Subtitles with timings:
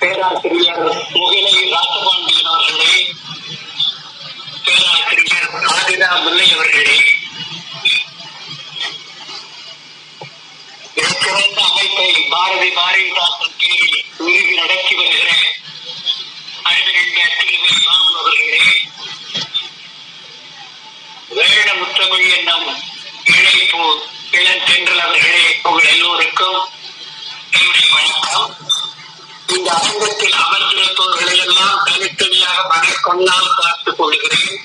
[0.00, 2.92] பேராசிரியர் முகிலை ராசபாண்டியன் அவர்களே
[4.64, 6.96] பேராசிரியர் ஆதிரா முல்லை அவர்களே.
[11.20, 15.30] சிறந்த அமைப்பை பாரதி பாரதிதாசன் கீழ் நிறுவி நடத்தி வருகிற
[16.62, 18.60] அறிவிருந்த திருவர் சாமு அவர்களே.
[21.28, 22.68] வேட முத்தமிழ் என்னும்
[23.24, 23.82] இணைப்பு
[24.32, 26.60] இளந்தென்றல் அவர்களே உங்கள் எல்லோருக்கும்
[27.50, 28.48] என்னுடைய வணக்கம்.
[29.56, 34.60] இந்த அரங்கத்தில் அமர்ந்திருப்பவர்களை எல்லாம் தனித்தனியாக மனக்கொண்டால் பார்த்துக் கொள்கிறேன்.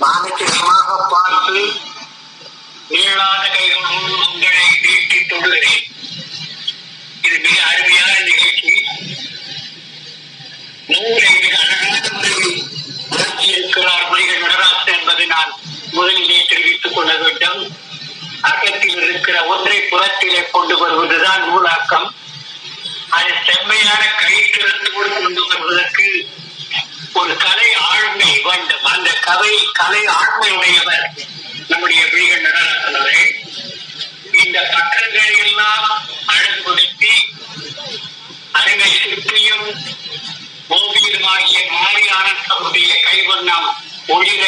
[0.00, 1.72] மானசீகமாக பார்த்து
[2.88, 5.84] நீளாத கைகளும் உங்களை நீட்டி தொடுகிறேன்.
[7.22, 8.72] இது மிக அருமையான நிகழ்ச்சி.
[10.86, 12.70] நூலை மிக அழகான முறையில்
[13.10, 15.52] விளக்கியிருக்கிறார் மொழிகள் நடராசன் என்பதை நான்
[15.92, 17.76] முதலிலே தெரிவித்துக் கொள்ள வேண்டும்.
[18.40, 22.14] அகத்தில் இருக்கிற ஒன்றை புறத்திலே கொண்டு வருவதுதான் நூலாக்கம்.
[23.12, 26.06] அது செம்மையான கைத்திறத்தோடு கொண்டு வருவதற்கு
[27.14, 28.84] ஒரு கலை ஆழ்மை வேண்டும்.
[28.86, 31.04] அந்த கதை கலை ஆழ்மை உடையவர்
[31.68, 33.32] நம்முடைய வீகன் நடராசன்
[34.42, 35.88] இந்த பக்கங்களை எல்லாம்
[36.26, 37.12] அழகுபடுத்தி
[38.52, 39.66] அரங்கை சுற்றியும்
[40.70, 43.68] ஓவியமாகிய மாரி ஆனந்தமுடைய கைவண்ணம்
[44.08, 44.44] ஒளிர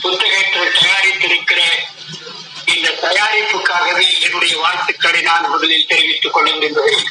[0.00, 1.60] புத்தகத்தில் தயாரித்திருக்கிற
[2.66, 7.08] இந்த தயாரிப்புக்காகவே என்னுடைய வாழ்த்துக்களை நான் முதலில் தெரிவித்துக் கொள்ள விரும்புகிறேன்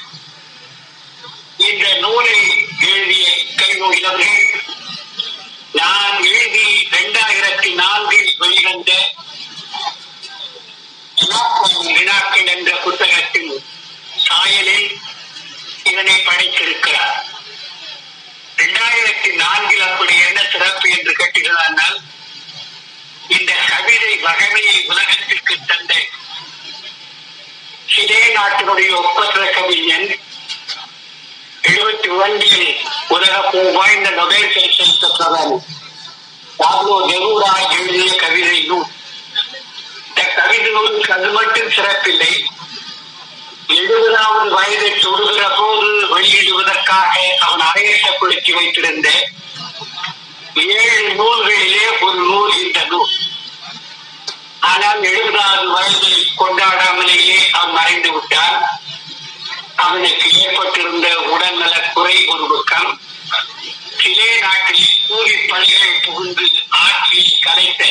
[1.60, 2.38] இந்த நூலை
[2.80, 4.44] எழுதிய கைநூலவர்கள்
[5.72, 8.92] நான் எழுதி இரண்டாயிரத்தி நான்கில் வெளிவந்த
[11.88, 13.52] வினாக்கள் என்ற புத்தகத்தின்
[14.18, 14.90] சாயலில்
[15.84, 17.18] இதனை படைத்திருக்கிறார்.
[18.58, 21.98] இரண்டாயிரத்தி நான்கில் அப்படி என்ன சிறப்பு என்று கேட்டீர்களானால்
[23.30, 25.94] இந்த கவிதை வகமையை உலகத்திற்கு தந்த
[27.88, 30.10] சிலே நாட்டினுடைய ஒப்பற்ற கவிஞன்
[32.08, 32.70] எழுபத்தி ஒன்றில்
[33.08, 33.34] உலக
[33.74, 35.52] வாய்ந்த நொபேல் பரிசை பெற்றவர்
[36.60, 38.88] பாப்லோ நெரூரா எழுதிய கவிதை நூல்
[40.08, 42.32] இந்த கவிதை நூலுக்கு அது மட்டும் சிறப்பில்லை
[43.74, 49.08] எழுபதாவது வயதை தொடுகிற போது வெளியிடுவதற்காக அவன் ஆயத்தப்படுத்தி வைத்திருந்த
[50.78, 53.14] ஏழு நூல்களிலே ஒரு நூல் இந்த நூல்
[54.70, 58.58] ஆனால் எழுபதாவது வயதை கொண்டாடாமலேயே அவன் மறைந்து விட்டான்
[59.78, 62.92] அவனுக்கு ஏற்பட்டிருந்த உடல்நல குறை ஒரு பக்கம்
[64.00, 66.46] சிலே நாட்டில் கூலி பணிகள் புகுந்து
[66.80, 67.84] ஆட்சியை கலைத்த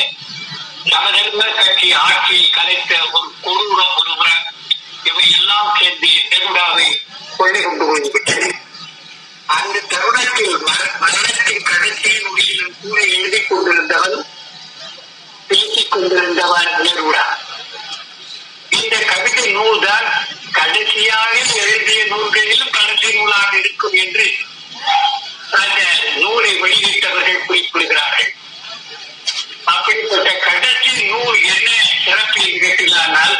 [0.91, 4.43] சமதர்ம கட்சி ஆட்சியை கலைத்த ஒரு கொடூரம் ஒருவரம்
[5.03, 6.87] இவை எல்லாம் சேர்ந்து நெருடாவை
[7.37, 8.49] கொள்ளை கொண்டு போய்விட்டது.
[9.49, 10.55] அந்த தருணத்தில்
[11.01, 14.17] மரணத்தின் கடைசி நொடியிலும் கூட எழுதிக் கொண்டிருந்தவன்
[15.49, 17.25] பேசிக் கொண்டிருந்தவன் நெருடா
[18.71, 20.07] இந்த கவிதை நூல்தான்
[20.51, 24.33] கடைசியாக எழுதிய நூல்களிலும் கடைசி நூலாக இருக்கும் என்று
[25.51, 25.81] அந்த
[26.15, 28.35] நூலை வெளியிட்டவர்கள் குறிப்பிடுகிறார்கள்.
[29.63, 31.69] அப்படிப்பட்ட கடைசி நூல் என்ன
[32.05, 33.35] சிறப்பு என்று கேட்டீர்களானால்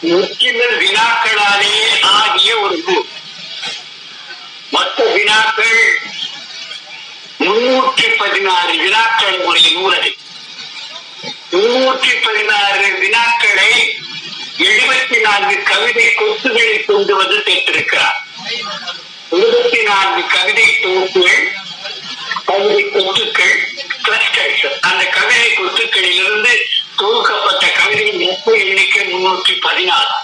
[0.00, 3.08] முற்றிலும் வினாக்களாலேயே ஆகிய ஒரு நூல்.
[4.70, 6.00] மற்ற வினாக்கள்
[7.38, 10.16] முன்னூற்றி பதினாறு வினாக்கள் உடைய நூல் அது.
[11.50, 14.00] முன்னூற்றி பதினாறு வினாக்களை
[14.66, 18.18] எழுபத்தி நான்கு கவிதை கொத்துகளை கொண்டு வந்து சேர்த்திருக்கிறார்
[19.30, 21.44] இருபத்தி நான்கு கவிதை தொகுப்புகள்
[22.44, 23.56] கவிதை கொத்துக்கள்
[24.04, 26.54] கிளஸ்டர்ஸ் அந்த கவிதை கொத்துக்களிலிருந்து
[27.00, 30.14] தொகுக்கப்பட்ட கவிதை மொத்த எண்ணிக்கை முன்னூற்றி பதினாறு.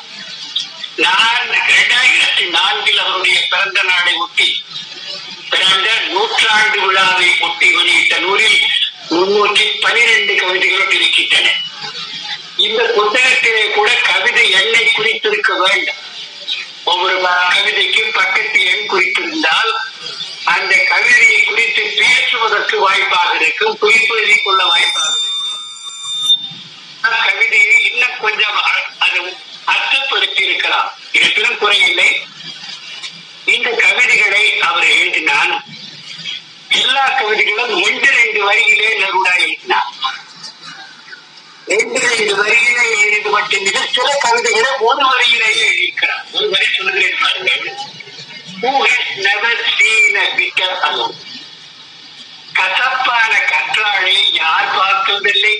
[0.96, 4.48] நான் இரண்டாயிரத்தி நான்கில் அவருடைய பிறந்த நாளை ஒட்டி
[5.50, 8.58] பிறந்த நூற்றாண்டு விழாவை ஒட்டி வெளியிட்ட நூலில்
[9.10, 11.46] முன்னூற்றி பனிரெண்டு கவிதைகள் இருக்கின்றன.
[12.56, 15.94] இந்த புத்தகத்திலே கூட கவிதை எண்ணை குறித்திருக்க வேண்டும்.
[16.84, 19.72] ஒவ்வொரு கவிதைக்கும் பக்கத்து எண் குறித்திருந்தால்
[20.44, 25.32] அந்த கவிதையை குறித்து பேசுவதற்கு வாய்ப்பாக இருக்கும் குறிப்பு எழுதிக் கொள்ள வாய்ப்பாக இருக்கும்.
[27.24, 28.62] கவிதையை இன்னும் கொஞ்சம்
[28.98, 29.36] அது
[29.66, 30.92] அர்த்தப்படுத்தி இருக்கலாம்.
[31.12, 32.22] இருப்பினும் குறையில்லை.
[33.44, 35.60] இந்த கவிதைகளை அவர் எழுதினான்.
[36.68, 40.22] எல்லா கவிதைகளும் ஒன்று ரெண்டு வரியிலே நருடா எழுதினார்
[41.68, 43.30] ரெண்டு இது வரியிலே எழுதி
[43.66, 46.24] மிக சில கவிதைகளை ஒரு வரியிலேயே எழுதியிருக்கிறார்.
[46.32, 47.92] ஒரு வரி சொல்லுகிறேன் பாருங்கள்.
[48.62, 51.16] Who has never seen a bitter alone?
[52.52, 55.54] கசப்பான கற்றாழை யார் பார்க்கவில்லை?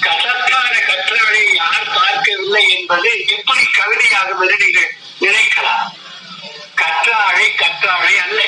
[0.00, 5.84] கசப்பான கற்றாழை யார் பார்க்கவில்லை என்பது எப்படி கவிதையாகும் என்று நீங்கள் நினைக்கலாம்?
[6.76, 8.40] கற்றாழை கற்றாழை அல்ல.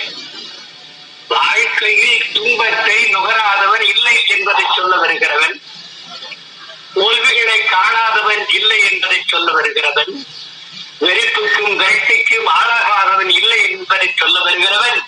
[1.28, 5.56] வாழ்க்கையில் துன்பத்தை நுகராதவன் இல்லை என்பதை சொல்ல வருகிறவன்
[6.94, 10.26] தோல்விகளை காணாதவன் இல்லை என்பதை சொல்ல வருகிறவன்
[10.98, 15.00] வெறுப்புக்கும் கட்சிக்கும் ஆளாகாதவன் இல்லை என்பதை சொல்ல வருகிறவன்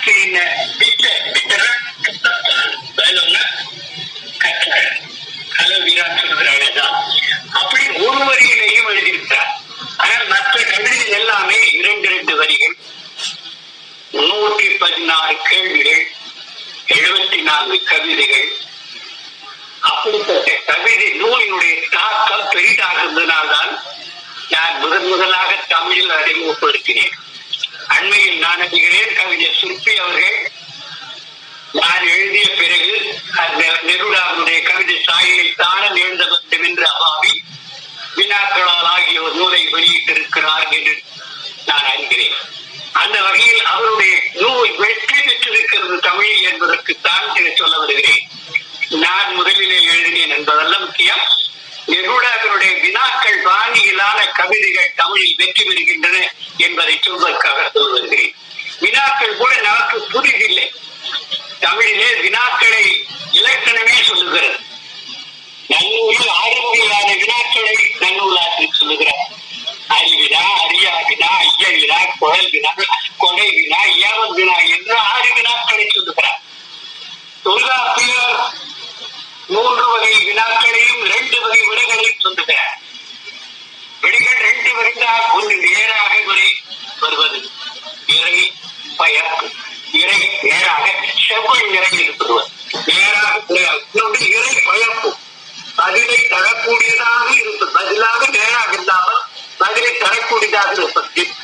[7.52, 9.50] அப்படி ஒரு வரியிலேயும் எழுதியிருக்கிறார்.
[9.96, 12.76] ஆனால் மற்ற கவிதைகள் எல்லாமே இரண்டு இரண்டு வரிகள்.
[14.10, 15.83] நூற்றி பதினாறு கேள்வி.
[17.44, 18.48] நான்கு கவிதைகள்.
[19.80, 23.72] அப்படிப்பட்ட கவிதை நூலினுடைய தாக்கம் பெரிதாக இருந்ததினால்தான்
[24.48, 27.12] நான் முதன் முதலாக தமிழில் அறிமுகப்படுத்தினேன்.
[27.88, 30.50] அண்மையில் நான் அறிகிறேன் கவிஞர் சுர்பி அவர்கள்.
[31.72, 37.34] நான் எழுதிய பிறகு அந்த நெருடாவுடைய கவிதை சாயிலை தானல் எழுத வேண்டும் என்று அவாவி
[38.16, 41.02] வினாக்களால் ஆகிய ஒரு நூலை வெளியிட்டிருக்கிறார் என்று
[41.66, 42.38] நான் அறிகிறேன்.
[42.94, 48.28] அந்த வகையில் அவருடைய நூல் வெற்றி பெற்றிருக்கிறது தமிழ் என்பதற்குத்தான் இதை சொல்ல வருகிறேன்.
[48.88, 51.24] நான் முதலிலே எழுதினேன் என்பதல்ல முக்கியம்.
[51.86, 56.16] நெருடாவினுடைய வினாக்கள் பாணியிலான கவிதைகள் தமிழில் வெற்றி பெறுகின்றன
[56.56, 58.34] என்பதை சொல்வதற்காக சொல்லுகிறேன்
[58.80, 60.66] வினாக்கள் கூட நமக்கு புரிதில்லை.
[61.60, 64.58] தமிழிலே வினாக்களை இலக்கணமே சொல்லுகிறது.
[65.68, 69.42] நன்னூலில் ஆறு வகையான வினாக்களை நன்னூலாசிரியர் சொல்லுகிறார்.
[69.88, 72.70] அறிவினா அறியா வினா ஐய வினா குழல் வினா
[73.18, 76.42] கொடை வினா ஏவல் வினா என்று ஆறு வினாக்களை சொல்லுகிறார்.
[77.42, 78.52] தொல்காப்பியர்
[79.46, 82.78] மூன்று வகை வினாக்களையும் இரண்டு வகை விடைகளையும் சொல்லுகிறார்.
[84.00, 86.03] விடைகள் ரெண்டு வரைதான் ஒன்று நேரா
[100.74, 101.42] தரக்கூடியதாக இருப்பது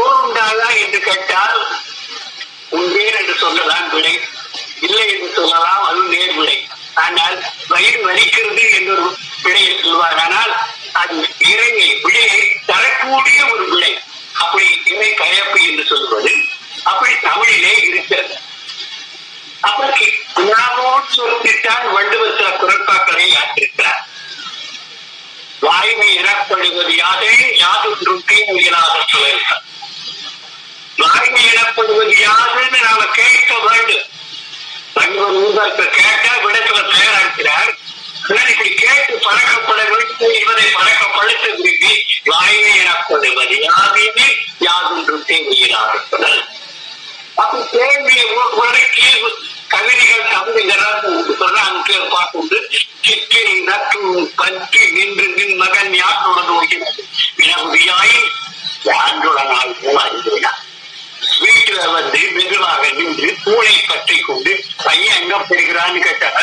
[0.00, 1.56] உண்டாதா என்று கேட்டால்
[2.68, 4.20] உண்டேன் என்று சொல்லலாம் விடை.
[4.80, 6.68] இல்லை என்று சொல்லலாம் அது நேர் விடை.
[6.94, 7.36] ஆனால்
[7.68, 10.18] வயிறு வலிக்கிறது என்று ஒரு விடையை சொல்வார்.
[10.24, 10.52] ஆனால்
[10.92, 13.92] அது இறையை விடையை தரக்கூடிய ஒரு விடை.
[14.32, 16.32] அப்படி இறை கயப்பு என்று சொல்வது
[16.84, 18.36] அப்படி தமிழிலே இருக்கிறது.
[19.60, 20.04] அப்படி
[20.36, 24.04] நாமோடு சொல்லித்தான் வள்ளுவர் சில குரட்பாக்களை ஆற்றிருக்கிறார்.
[25.60, 26.16] வாய்மை
[26.50, 29.66] எனப்படுவது யாதே யாதொன்றும் தீமையிலாத சொல்லியிருக்கார்
[30.96, 34.06] வாய்மை எனப்படுவது யாதுன்னு நாம கேட்க வேண்டும்.
[34.94, 37.70] வள்ளுவர் உங்களுக்கு கேட்டா விடத்துல தயாராக்கிறார்
[38.50, 40.34] இப்படி கேட்டு பழக்கப்பட வேண்டும்.
[40.40, 41.92] இவரை பழக்கப்படுத்த விரும்பி
[42.24, 46.42] வாய்மை எனப்படுவது யாதையுமே யாதொன்றும் தேவையில்லாத சொல்லல்
[47.42, 48.26] அப்ப கேள்வியை
[48.60, 49.30] உடனே கேள்வி
[49.70, 51.00] கவிதைகள் தமிழ்கிறார்
[51.40, 51.78] சொல்றாங்க
[52.12, 52.58] பார்க்குண்டு
[53.04, 54.00] சிற்றை நட்டு
[54.40, 57.02] பற்றி நின்று நின் மகன் யாருடன் ஓய்கிறது
[57.38, 58.16] வினகுதியாய்
[58.90, 60.60] யாருடன் ஆய்வு அறிந்தினார்
[61.40, 64.52] வீட்டுல வந்து மெதுவாக நின்று பூனை பற்றி கொண்டு
[64.84, 66.42] பையன் எங்க போயிருக்கிறான்னு கேட்டாங்க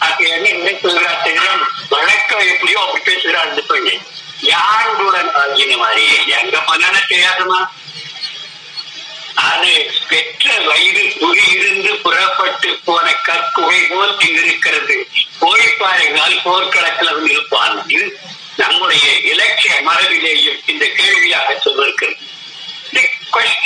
[0.00, 1.62] அது என்ன என்ன சொல்றா தெரியும்?
[1.90, 4.02] வழக்கம் எப்படியோ அப்படி பேசுறா அந்த பையன்
[4.46, 6.04] யாருடன் ஆகின மாதிரி
[6.38, 7.58] எங்க பண்ணானே தெரியாதுமா?
[9.40, 11.42] அது பெற்ற வயிறு துரி
[12.02, 15.08] புறப்பட்டு போன கற்குகை போல் இருக்கிறது.
[15.40, 17.88] போய்ப்பாருங்கள் போர்க்களத்தில் வந்து இருப்பான்.
[17.88, 18.18] இது
[18.56, 22.28] நம்முடைய இலக்கிய மரபிலேயும் இந்த கேள்வியாக சொல்லிருக்கிறது.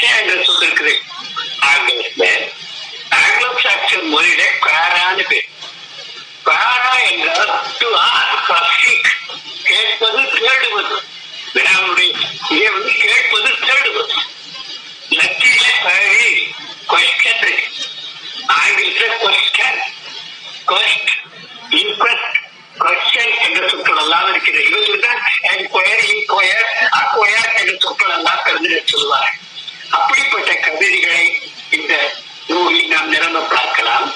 [0.00, 1.00] என்று சொல்லிருக்குது
[1.60, 2.52] ஆங்கிலத்துல
[3.10, 5.48] ஆங்கிலோ சாக்சன் மொழியில குவாரான்னு பேர்.
[6.44, 7.96] குவாரா என்றால் டு
[9.62, 11.02] கேட்பது தேடுவது.
[11.52, 12.14] நம்முடைய
[12.50, 14.12] இதை வந்து கேட்பது தேடுவது.
[15.86, 16.32] லத்தியில
[16.92, 17.62] பழகி
[18.64, 19.74] I will say question,
[20.70, 21.10] கொஸ்ட்
[21.80, 22.26] inquest,
[22.82, 23.28] question.
[23.46, 25.20] என்ற சொற்கள் எல்லாம் இருக்கிறது இவர்கள்
[25.52, 26.68] என்கொயர் இன்கொயர்
[27.00, 29.30] அக்வயர் என்ற சொற்கள் எல்லாம் கருது சொல்லுவார்.
[29.88, 31.24] அப்படிப்பட்ட கவிதைகளை
[31.70, 31.94] இந்த
[32.46, 34.06] நூலில் நாம் நிரம்ப பார்க்கலாம்.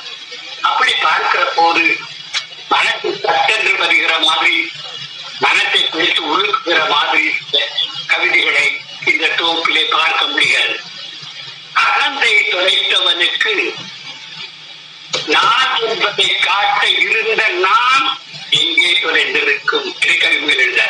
[0.60, 1.96] அப்படி பார்க்கிற போது
[2.68, 4.70] மனசு சட்டென்று வருகிற மாதிரி
[5.40, 7.26] மனத்தை பிடித்து உழுக்குகிற மாதிரி
[8.06, 8.66] கவிதைகளை
[9.04, 10.74] இந்த தொகுப்பிலே பார்க்க முடியாது
[11.80, 13.54] அகந்தை தொலைத்தவனுக்கு
[15.28, 18.06] நான் என்பதை காட்ட இருந்த நான்
[18.58, 20.80] எங்கே தொலைந்திருக்கும் திருக்கவிகள் எழுத.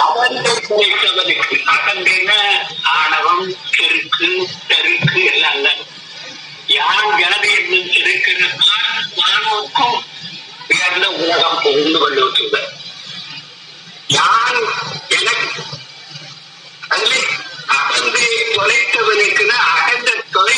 [0.00, 2.30] அகந்தை தொலைத்தவனுக்கு அகந்தைன
[2.94, 4.28] ஆணவம் செருக்கு
[4.66, 5.70] தெருக்கு எல்லாம் இல்ல.
[6.74, 8.86] யார் எனது என்னும் செருக்கிருந்தான்
[9.18, 9.98] மாணவர்க்கும்
[10.68, 12.70] உயர்ந்த உலகம் புகுந்து கொள்ளுவர்
[14.08, 14.60] யான்
[15.10, 15.48] எனக்கு
[16.88, 17.20] அதிலே
[20.32, 20.56] தொலை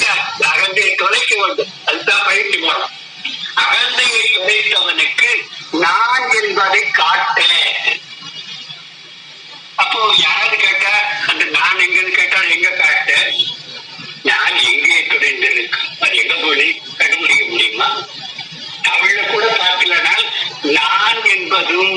[0.97, 2.93] தொலைக்க வேண்டும் அதுதான் பயிற்சி மூலம்
[4.37, 5.31] தொலைத்தவனுக்கு
[5.79, 7.41] நான் என்பதை காட்ட
[9.77, 10.01] அப்போ
[10.57, 10.93] கேட்டா
[11.29, 13.13] அந்த நான் எங்கன்னு கேட்டா எங்க காட்ட
[14.23, 17.89] நான் எங்கே துடைந்திருக்கு அது எங்க போய் கண்டுபிடிக்க முடியுமா?
[18.83, 20.25] தமிழ்ல கூட பார்க்கலனால்
[20.73, 21.95] நான் என்பதும்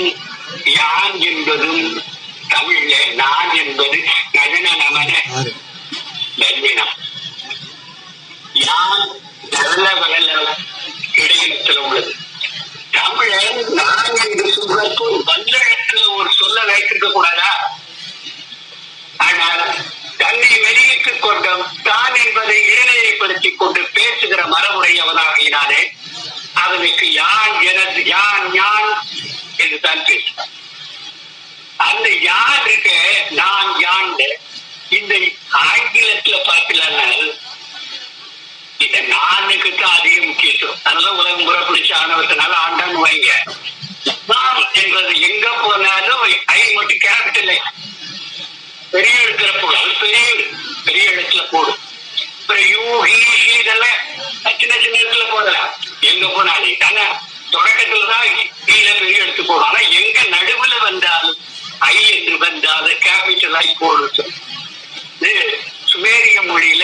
[0.74, 1.84] யான் என்பதும்
[2.50, 3.98] தமிழ்ல நான் என்பது
[4.31, 5.12] நகன நமன
[6.50, 6.74] ஆறு
[8.56, 9.03] யான்
[9.51, 10.56] நல்ல வளல
[11.15, 12.12] இடையிலத்தில் உள்ளது.
[12.91, 17.51] தமிழன் நான் என்று சொல்றப்போ வல்லடத்துல ஒரு சொல்ல வைத்திருக்க கூடாதா?
[19.18, 19.63] ஆனால்
[20.18, 21.48] தன்னை வெளியிட்டுக் கொண்ட
[21.84, 25.82] தான் என்பதை இடைநிலைப்படுத்திக் கொண்டு பேசுகிற மரபுடையவனாகினாலே
[26.53, 28.89] அவனுக்கு யான் எனது யான் யான்
[29.58, 30.53] என்று தான் பேசுவான்.
[31.79, 32.89] அந்த யான் இருக்க
[33.32, 34.13] நான் யான்
[34.98, 35.13] இந்த
[35.63, 37.25] ஆங்கிலத்துல பார்க்கலனால்
[38.86, 40.79] இந்த நானுக்கு தான் அதிக முக்கியத்துவம்.
[40.84, 43.31] அதனால உலகம் முறை பிடிச்ச ஆணவத்தினால ஆண்டான்னு வைங்க.
[44.31, 47.53] நான் என்பது எங்க போனாலும் ஐ மட்டும் கேபிட்டல்
[48.93, 50.22] பெரிய எழுத்துல போடும் பெரிய
[50.86, 51.79] பெரிய இடத்துல போடும்
[52.39, 53.17] அப்புறம் யூ ஹீ
[53.60, 53.98] இதெல்லாம்
[54.60, 55.72] சின்ன சின்ன இடத்துல போடலாம்.
[56.12, 57.05] எங்க போனாலும் ஆனா
[57.53, 58.25] தொடக்கத்துல தான்
[58.67, 61.38] ஹீல e, பெரிய எழுத்து போடும் ஆனா எங்க நடுவுல வந்தாலும்
[61.88, 64.34] ஐ என்று வந்தாலும் கேபிட்டல் ஐ போடும்
[65.85, 66.83] சுமேரிய மொழியில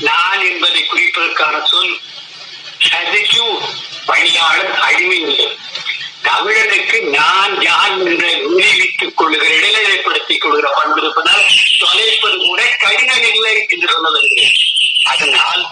[0.00, 1.94] நான் என்பதை குறிப்பதற்கான சொல்
[2.80, 3.44] சதிக்கு
[4.06, 5.20] பணியாளர் அடிமை
[6.22, 11.44] தமிழனுக்கு நான் யான் என்று விளைவித்துக் கொள்ளுகிற இடைநிலைப்படுத்திக் கொள்கிற பண்பு இருப்பதால்
[11.78, 14.48] தொலைப்பது கூட கடினம் இல்லை என்று சொன்னது
[15.04, 15.62] அதனால்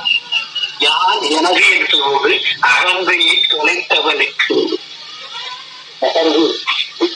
[0.79, 2.33] யான் எனது என்பதோடு
[2.71, 4.57] அகந்தையை தொலைத்தவனுக்கு.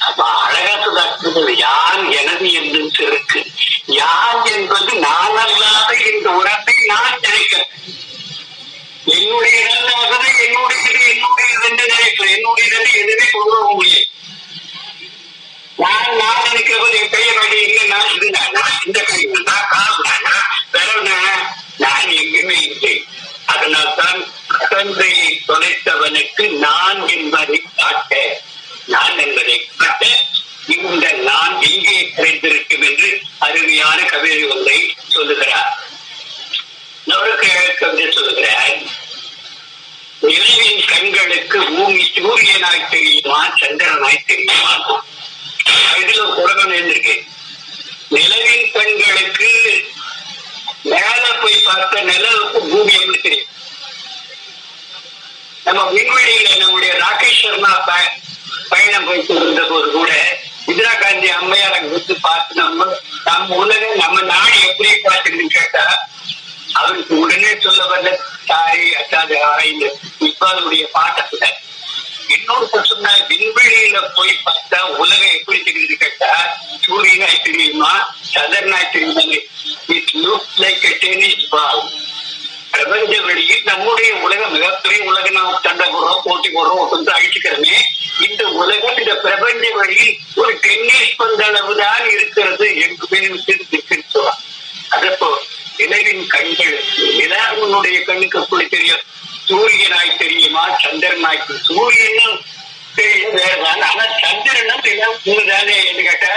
[0.01, 3.41] அப்ப அழகா சொல்றாரு யான் எனது என்று இருக்கு
[3.95, 7.55] யான் என்பது நான் அல்லாத இந்த உணர்வை நான் நினைக்க
[9.15, 14.09] என்னுடைய அல்லாதது என்னுடையது என்னுடையது என்று நினைக்கிறேன் என்னுடையது எதுவுமே கொண்டு வர முடியும்
[15.79, 17.58] நான் நான் நினைக்கிறது என் பெயர் வழி
[57.53, 58.17] ராகேஷ்
[58.71, 60.11] பயணம் போயிட்டு இருந்த போது கூட
[60.69, 62.87] இந்திரா காந்தி அம்மையாரை வந்து பார்த்து நம்ம
[63.25, 65.85] நம்ம உலக நம்ம நாடு எப்படி பார்த்துக்கிட்டு கேட்டா
[66.75, 68.11] அவருக்கு உடனே சொல்ல வந்த
[68.47, 69.89] தாய் அச்சாது ஆராய்ந்து
[70.21, 71.47] இப்பாளுடைய பாட்டத்துல
[72.29, 76.33] இன்னொரு சொன்னா விண்வெளியில போய் பார்த்தா உலகம் எப்படி தெரியுது கேட்டா
[76.85, 77.93] சூரியனாய் தெரியுமா
[78.33, 79.23] சதர்னாய் தெரியுமா?
[79.89, 81.83] It look like tennis ball
[82.79, 87.77] பிரபஞ்ச வெளியில் நம்முடைய உலகம் மிகப்பெரிய உலகம் நாம் சண்டை போடுறோம் போட்டி போடுறோம் ஒருத்தர் அழிச்சுக்கிறோமே
[88.27, 93.07] இந்த உலகம் இந்த பிரபஞ்ச வழியில் ஒரு டென்னிஸ் பந்தளவு தான் இருக்கிறது என்று
[94.09, 94.43] சொல்லலாம்
[94.91, 95.29] அதப்போ
[95.79, 96.77] நிலவின் கண்கள்
[97.19, 99.03] நிலாவினுடைய கண்ணுக்கு அப்படி தெரியும்?
[99.49, 100.63] சூரியனாய் தெரியுமா?
[100.83, 102.39] சந்திரனாய் சூரியனும்
[102.97, 106.33] தெரியும் வேறுதான் ஆனா சந்திரனும் நிலம் மூணுதானே என்று கேட்டா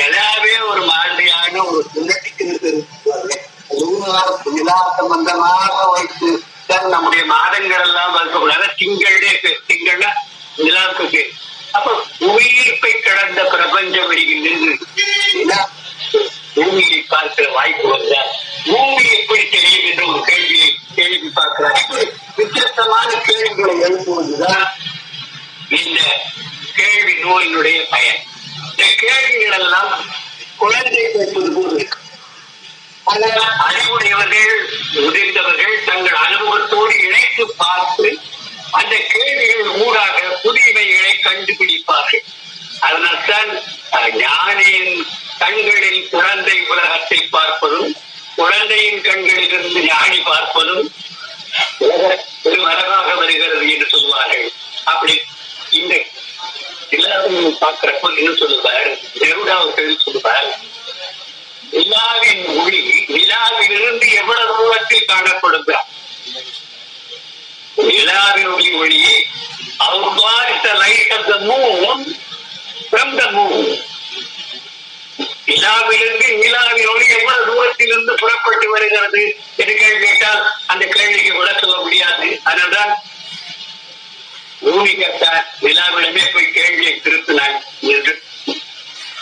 [0.00, 2.44] நிலாவே ஒரு மாதிரியான ஒரு சுண்ணத்துக்கு
[3.72, 6.30] இருக்கிறது நிலா சம்பந்தமாக வைத்து
[6.66, 9.32] தான் நம்முடைய மாதங்கள் எல்லாம் வகுக்கப்படாத திங்கள்டே
[9.68, 10.10] திங்கள்னா
[10.56, 11.22] நிலாவுக்கு
[11.72, 11.90] அப்ப
[12.32, 14.70] உயிர்ப்பை கடந்த பிரபஞ்ச வருகின்றது
[16.54, 18.32] பூமியை பார்க்கிற வாய்ப்பு வந்தால்
[18.66, 21.78] பூமி எப்படி தெரியும் என்ற ஒரு கேள்வியை கேள்வி பார்க்கிறார்.
[22.36, 24.64] வித்தியாசமான கேள்விகளை எழுப்புவதுதான்
[25.78, 26.00] இந்த
[26.78, 28.20] கேள்வி நோயினுடைய பயன்.
[28.70, 29.92] இந்த கேள்விகள் எல்லாம்
[30.56, 31.98] குழந்தை பேசுவது போல் இருக்கு.
[33.68, 34.54] அறிவுடையவர்கள்
[34.94, 38.08] முதிர்ந்தவர்கள் தங்கள் அனுபவத்தோடு இணைத்து பார்த்து
[38.70, 42.24] அந்த கேள்விகள் ஊடாக புதியவைகளை கண்டுபிடிப்பார்கள்.
[42.86, 43.50] அதனால்தான்
[44.22, 44.94] ஞானியின்
[45.42, 47.90] கண்களில் குழந்தை உலகத்தை பார்ப்பதும்
[48.36, 50.84] குழந்தையின் கண்களிலிருந்து ஞானி பார்ப்பதும்
[51.78, 52.02] உலக
[52.48, 54.46] ஒரு வரவாக வருகிறது என்று சொல்வார்கள்.
[54.84, 55.14] அப்படி
[55.80, 55.94] இந்த
[56.96, 58.90] எல்லாரும் பார்க்கிறப்ப என்ன சொல்லுவார்?
[59.20, 59.56] நெருடா
[60.04, 60.48] சொல்லுவார்?
[61.72, 62.80] நிலாவின் ஒளி
[63.16, 65.88] நிலாவிலிருந்து எவ்வளவு தூரத்தில் காணப்படுகிறார்
[67.90, 69.00] நிலாவின் ஒளி
[69.84, 72.02] அவர் பார்த்த light of the moon
[72.90, 73.70] from the moon
[75.50, 79.22] நிலாவிலிருந்து நிலாவின் ஒளி எவ்வளவு தூரத்திலிருந்து புறப்பட்டு வருகிறது
[79.56, 82.28] என்று கேள்வி கேட்டால் அந்த கேள்விக்கு விட சொல்ல முடியாது.
[82.44, 82.92] அதனால்தான்
[84.66, 87.56] ரூமி கேட்டார் நிலாவிடமே போய் கேள்வியை திருப்பினான்
[87.94, 88.14] என்று.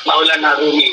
[0.08, 0.88] மௌலானா ரூமி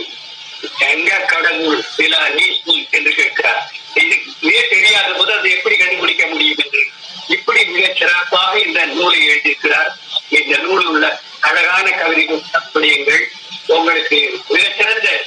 [0.79, 2.61] எங்க கடவுள் சில நீ
[2.91, 3.71] என்று கேட்கிறார்.
[3.93, 6.85] இதுவே தெரியாத போது அதை எப்படி கண்டுபிடிக்க முடியும் என்று.
[7.27, 9.89] இப்படி மிகச் சிறப்பாக இந்த நூலை எழுதியிருக்கிறார்.
[10.29, 12.41] இந்த நூலில் உள்ள அழகான கவிதைகள்
[12.73, 13.23] படியுங்கள்
[13.67, 15.25] உங்களுக்கு மிகச்சிறந்த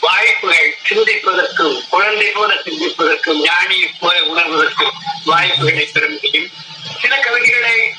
[0.00, 4.92] வாய்ப்புகள் சிந்திப்பதற்கும் குழந்தை போல சிந்திப்பதற்கும் ஞானியை போல உணர்வதற்கும்
[5.24, 6.50] வாய்ப்புகளை பெற முடியும்.
[7.00, 7.94] சில கவிதைகளை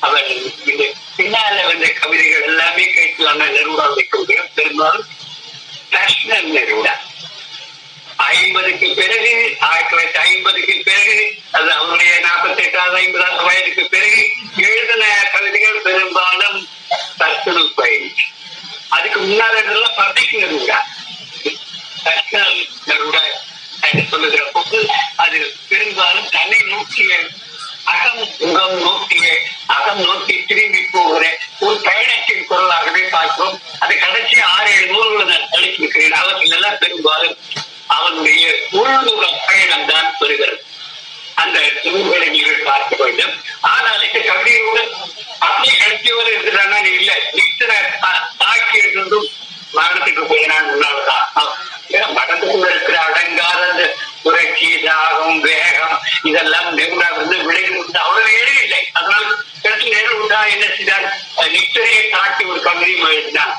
[0.00, 0.24] அவன்
[0.66, 0.84] இந்த
[1.16, 3.38] பின்னால வந்த கவிதைகள் எல்லாமே கேட்கலாம்.
[3.94, 4.48] வைக்க முடியும்.
[4.54, 5.04] பெரும்பாலும்
[5.92, 7.04] நேஷனல் நிறுவனம்
[8.30, 9.30] ஐம்பதுக்கு பிறகு
[9.66, 11.14] ஆயிரத்தி தொள்ளாயிரத்தி ஐம்பதுக்கு பிறகு
[11.52, 14.20] அது அவருடைய நாற்பத்தி எட்டாவது ஐம்பதாவது வயதுக்கு பிறகு
[14.66, 16.58] எழுதின கவிதைகள் பெரும்பாலும்
[17.18, 18.26] தற்கொலை பயிற்சி
[18.88, 20.78] அதுக்கு முன்னால் இருந்தெல்லாம் பப்ளிக் நெருடா
[22.04, 23.24] நேஷனல் நெருடா
[23.88, 24.78] என்று சொல்லுகிற போது
[25.24, 27.12] அது பெரும்பாலும் தன்னை நோக்கிய
[27.92, 29.26] அகம் முகம் நோக்கிய
[29.74, 31.22] அகம் நோக்கி திரும்பி போகிற
[31.60, 33.56] ஒரு பயணத்தின் குரலாகவே பார்க்கிறோம்.
[33.80, 35.19] அது கடைசி ஆறு ஏழு நூல்கள்
[37.04, 37.36] அவற்றில்
[37.86, 40.58] அவனுடைய உள்முக பயணம் தான் பெறுகிறது
[41.34, 43.34] அந்த நூல்களை நீங்கள் பார்க்க வேண்டும்.
[43.60, 44.82] ஆனால் இந்த கவிதையோடு
[45.38, 46.80] அப்படியே கடைசியோடு இருக்கிறானா?
[46.80, 47.12] நீ இல்ல.
[47.32, 47.70] நித்திர
[48.38, 49.28] தாக்கி இருந்தும்
[49.74, 51.26] மரணத்துக்கு போயினான் முன்னால்தான்
[51.90, 53.84] ஏன்னா மரணத்துக்குள்ள இருக்கிற அடங்காத அந்த
[54.22, 59.28] புரட்சி தாகம் வேகம் இதெல்லாம் நெருடா வந்து விளைவு உண்டு அவ்வளவு எளிதில்லை அதனால்
[59.62, 61.06] கடைசி உண்டா என்ன செய்தார்?
[61.54, 63.54] நித்திரையை தாக்கி ஒரு கவிதையும் எழுதினான்.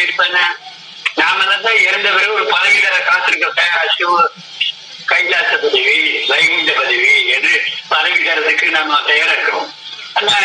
[0.00, 0.44] போயிருப்பானா
[1.16, 4.12] நாம தான் இறந்த பிறகு ஒரு பதவி காத்திருக்க சிவ
[5.06, 5.94] கைலாச பதவி
[6.30, 7.54] வைகுண்ட பதவி என்று
[7.88, 9.36] பதவி தரதுக்கு நாம தயாரா
[10.20, 10.38] ஆனா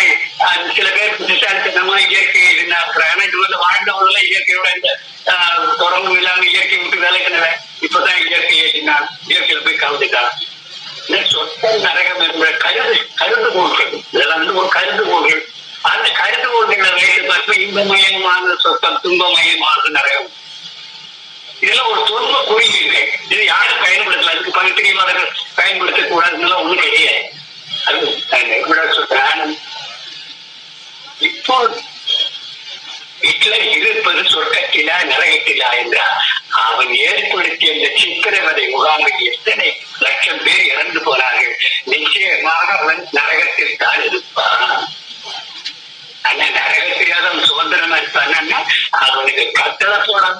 [0.75, 4.91] சில பேர் புத்திசாலித்தனமா இயற்கை இருந்தாங்க ஆனா இது வந்து வாழ்ந்தவங்கள இயற்கையோட இந்த
[5.79, 10.33] தொடர்பு இல்லாம இயற்கை விட்டு விலகினவன் இப்பதான் இயற்கை ஏற்றினான் இயற்கையில போய் கலந்துட்டான்
[11.07, 11.17] இந்த
[11.87, 15.43] நரகம் என்ற கருது கருது கருதுகோள்கள் இதெல்லாம் வந்து ஒரு கருது கருதுகோள்கள்
[15.91, 20.31] அந்த கருத்து ஓட்டுகளை வைத்து பார்த்து இன்பமயமான சொத்தம் துன்பமயமான நரகம்
[21.59, 23.01] இதெல்லாம் ஒரு துன்ப குறியீடு.
[23.29, 24.33] இது யாரும் பயன்படுத்தல.
[24.33, 27.31] அதுக்கு பகுத்தறிவாளர்கள் பயன்படுத்த கூடாதுன்னு ஒண்ணும் கிடையாது.
[27.85, 29.59] அது சொல்றேன்.
[31.19, 31.57] இப்போ
[33.21, 41.57] ஹிட்லர் இருப்பது சொர்க்கத்திலா நரகத்திலா என்றார் அவன் ஏற்படுத்திய இந்த சித்திரவதை முகாமில் எத்தனை லட்சம் பேர் இறந்து போனார்கள்.
[41.83, 44.94] நிச்சயமாக அவன் நரகத்தில் தான் இருப்பான்.
[46.35, 48.59] ஆனா நரகத்திலாத அவன் சுதந்திரமா இருப்பான்னா
[49.03, 50.37] அவனுக்கு கட்டளை போடாம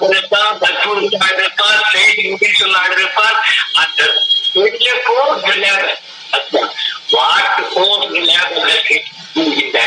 [0.62, 3.38] பத்மூர்த்தி தற்போது இருப்பான் செய்தி முடி சொல்லாடு இருப்பான்
[3.74, 4.00] அந்த
[4.54, 5.86] பெரிய போர் விளையாட.
[7.10, 8.96] வாட் போர் விளையாடுவதற்கு
[9.62, 9.78] இந்த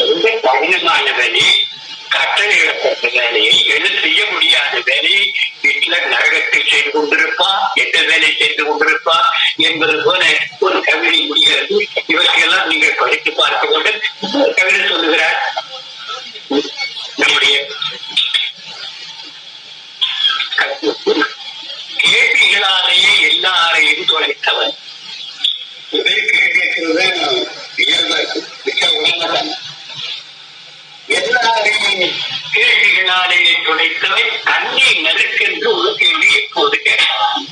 [0.00, 1.46] ரொம்ப கடினமான வேலை
[2.14, 5.24] கட்டளையிடப்பட்ட வேலையை எது செய்ய முடியாத வேலையை
[5.62, 9.16] வீட்டில் நரகத்தில் செய்து கொண்டிருப்பா எந்த வேலை செய்து கொண்டிருப்பா
[9.68, 10.22] என்பது போல
[10.60, 11.76] ஒரு கவிதை முடிகிறது.
[12.06, 14.00] இவற்றையெல்லாம் நீங்கள் படித்து பார்க்க வேண்டும்
[31.94, 32.20] எல்லாரையும்
[32.54, 37.46] கேள்விகளாலேயே துடைத்தவை தண்ணி நெருக்கென்று ஒரு கேள்வி எப்போது கேட்கலாம்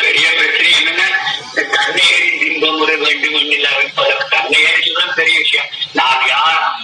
[0.00, 1.08] பெரிய பிரச்சனை என்னன்னா
[1.88, 2.02] இந்த
[2.44, 3.58] இன்பம் முறை வேண்டும் என்று
[4.30, 5.68] தன்னையறிச்சுதான் பெரிய விஷயம்.
[5.92, 6.80] நான் யார்?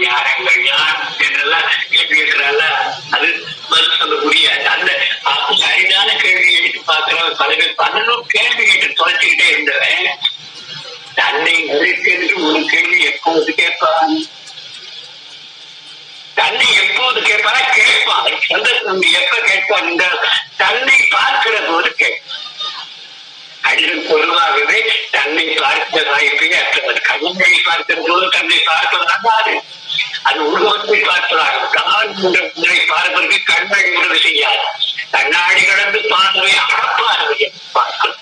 [0.00, 1.12] யாரங்கள் யார்?
[1.18, 2.62] என்றெல்லாம் கேள்வி கேட்கிறால
[3.10, 4.90] அது பதில் சொல்ல முடியாது அந்த
[5.64, 8.03] அரிதான கேள்வி எடுத்து பார்க்கிறவங்க பல பேர் பல
[19.78, 21.90] எப்ப தன்னை பார்க்கிற போது
[23.60, 29.60] அடிகள் பொதுவாகவே தன்னை பார்க்கிற வாய்ப்பே அற்றவர் கண்ணை பார்க்கிற போது தன்னை பார்ப்பதாக
[30.22, 32.12] அது உருவத்தை பார்ப்பதாகும் கால்
[32.54, 34.64] முறை பார்ப்பதற்கு கண்ணை உதவி செய்யாது.
[35.10, 38.13] கண்ணாடி கடந்து பார்வை அகப்பார்வையை பார்க்கும்.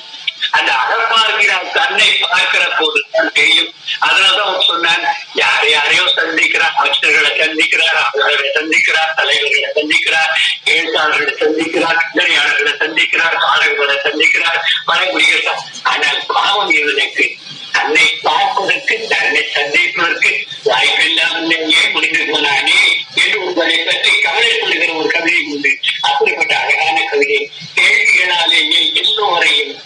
[1.74, 3.74] தன்னை பார்க்கிற போதுதான் தெரியும்.
[4.00, 5.04] அதனாலதான் சொன்னான்
[5.35, 10.32] யார் யாரையோ சந்திக்கிறார் அமைச்சர்களை சந்திக்கிறார் அவர்களை சந்திக்கிறார் தலைவர்களை சந்திக்கிறார்
[10.64, 17.37] எழுத்தாளர்களை சந்திக்கிறார் சிந்தனையாளர்களை சந்திக்கிறார் பாடல்களை சந்திக்கிறார் பழங்குடிகள் ஆனால் பாவம் இவனுக்கு
[17.72, 22.80] தன்னை பார்ப்பதற்கு தன்னை சந்திப்பதற்கு வாய்ப்பில்லாமலேயே முடிந்து போனானே?
[23.14, 25.78] என்று உங்களை பற்றி கவலைப்படுகிற ஒரு கவிதை உண்டு.
[26.00, 27.50] அப்படிப்பட்ட அழகான கவிதை.
[27.74, 29.80] கேள்விகளாலேயே எல்லோரையும்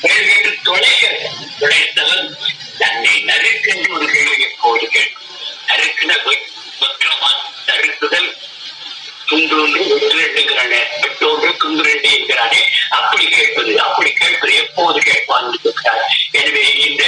[0.00, 1.18] கேள்வி கேள்வி
[1.60, 2.28] துளைத்தவன்
[2.78, 5.26] தன்னை நறுக்கென்று ஒரு கேள்வி எப்போது கேட்கும்?
[5.66, 6.12] நறுக்கின
[6.80, 7.30] வெற்றமா
[7.66, 8.30] நறுக்குதல்.
[9.26, 17.04] துண்டொன்று வெற்றிரண்டுங்கிறானே வெட்டோன்று துண்டுரெண்டு என்கிறானே அப்படி கேட்பது அப்படி கேட்பது எப்போது கேட்பான் இருக்கிறார் எனவே இந்த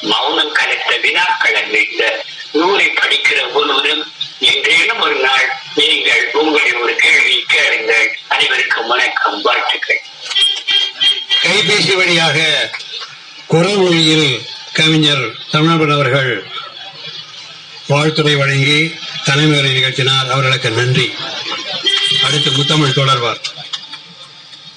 [0.00, 7.44] மௌனம் கலைத்த வினாக்கள் அல்ல இந்த நூலை படிக்கிற ஒருவரும் என்றேனும் ஒரு நாள் நீங்கள் உங்களை ஒரு கேள்வி
[7.46, 8.18] கேளுங்கள்.
[8.28, 10.00] அனைவருக்கும் வணக்கம் வாழ்த்துக்கள்.
[11.42, 12.70] கைபேசி வழியாக
[13.46, 16.46] குரல் மொழியில் கவிஞர் தமிழன்பன் அவர்கள்
[17.88, 20.30] வாழ்த்துறை வழங்கி தலைமையுரை நிகழ்த்தினார்.
[20.30, 21.12] அவர்களுக்கு நன்றி.
[22.24, 23.40] அடுத்து முத்தமிழ் தொடர்வார்.